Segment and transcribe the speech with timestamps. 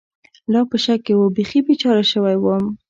[0.51, 2.65] لا په شک کې و، بېخي بېچاره شوی ووم.